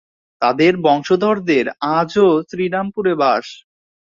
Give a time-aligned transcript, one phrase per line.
[0.41, 1.65] তাদের বংশধরদের
[1.97, 3.45] আজও শ্রীরামপুরে বাস।